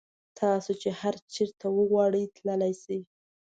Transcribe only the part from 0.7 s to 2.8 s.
چې هر چېرته وغواړئ تللی